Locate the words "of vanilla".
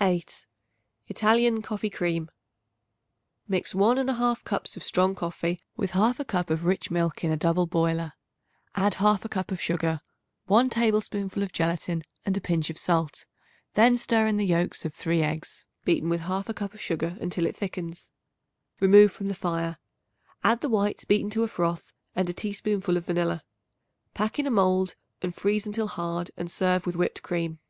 22.96-23.44